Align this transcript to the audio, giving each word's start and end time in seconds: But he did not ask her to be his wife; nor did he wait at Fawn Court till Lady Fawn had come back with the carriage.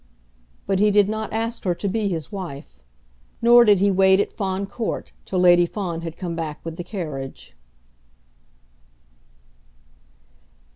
But 0.65 0.79
he 0.79 0.89
did 0.89 1.07
not 1.07 1.31
ask 1.31 1.63
her 1.63 1.75
to 1.75 1.87
be 1.87 2.09
his 2.09 2.31
wife; 2.31 2.81
nor 3.39 3.63
did 3.63 3.79
he 3.79 3.91
wait 3.91 4.19
at 4.19 4.31
Fawn 4.31 4.65
Court 4.65 5.11
till 5.25 5.37
Lady 5.37 5.67
Fawn 5.67 6.01
had 6.01 6.17
come 6.17 6.35
back 6.35 6.59
with 6.65 6.77
the 6.77 6.83
carriage. 6.83 7.55